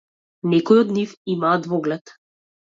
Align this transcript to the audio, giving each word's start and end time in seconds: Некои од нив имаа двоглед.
Некои 0.53 0.81
од 0.85 0.95
нив 0.95 1.15
имаа 1.35 1.53
двоглед. 1.69 2.19